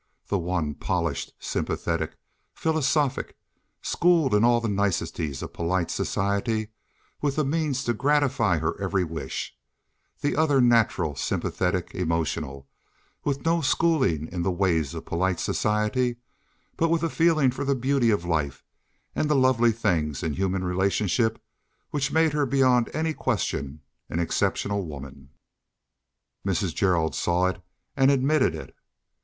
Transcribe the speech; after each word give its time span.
The 0.29 0.39
one 0.39 0.73
polished, 0.73 1.31
sympathetic, 1.37 2.15
philosophic—schooled 2.55 4.33
in 4.33 4.43
all 4.43 4.59
the 4.59 4.67
niceties 4.67 5.43
of 5.43 5.53
polite 5.53 5.91
society, 5.91 6.57
and 6.61 6.67
with 7.21 7.35
the 7.35 7.45
means 7.45 7.83
to 7.83 7.93
gratify 7.93 8.57
her 8.57 8.81
every 8.81 9.03
wish; 9.03 9.55
the 10.21 10.35
other 10.35 10.59
natural, 10.59 11.15
sympathetic, 11.15 11.93
emotional, 11.93 12.67
with 13.23 13.45
no 13.45 13.61
schooling 13.61 14.27
in 14.31 14.41
the 14.41 14.49
ways 14.49 14.95
of 14.95 15.05
polite 15.05 15.39
society, 15.39 16.15
but 16.77 16.89
with 16.89 17.03
a 17.03 17.07
feeling 17.09 17.51
for 17.51 17.63
the 17.63 17.75
beauty 17.75 18.09
of 18.09 18.25
life 18.25 18.65
and 19.13 19.29
the 19.29 19.35
lovely 19.35 19.71
things 19.71 20.23
in 20.23 20.33
human 20.33 20.63
relationship 20.63 21.39
which 21.91 22.11
made 22.11 22.33
her 22.33 22.47
beyond 22.47 22.89
any 22.95 23.13
question 23.13 23.81
an 24.09 24.17
exceptional 24.17 24.83
woman. 24.83 25.29
Mrs. 26.43 26.73
Gerald 26.73 27.13
saw 27.13 27.45
it 27.49 27.61
and 27.95 28.09
admitted 28.09 28.55
it. 28.55 28.75